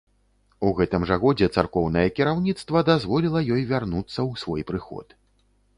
У 0.67 0.71
гэтым 0.79 1.03
жа 1.11 1.17
годзе 1.25 1.49
царкоўнае 1.61 2.07
кіраўніцтва 2.21 2.85
дазволіла 2.91 3.39
ёй 3.55 3.63
вярнуцца 3.75 4.17
ў 4.29 4.47
свой 4.47 4.61
прыход. 4.73 5.07